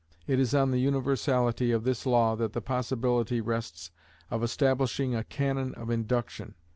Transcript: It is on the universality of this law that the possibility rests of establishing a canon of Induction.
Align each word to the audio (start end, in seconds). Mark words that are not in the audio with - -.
It 0.25 0.39
is 0.39 0.55
on 0.55 0.71
the 0.71 0.79
universality 0.79 1.71
of 1.71 1.83
this 1.83 2.07
law 2.07 2.35
that 2.37 2.53
the 2.53 2.59
possibility 2.61 3.39
rests 3.39 3.91
of 4.31 4.41
establishing 4.41 5.13
a 5.13 5.23
canon 5.23 5.75
of 5.75 5.91
Induction. 5.91 6.55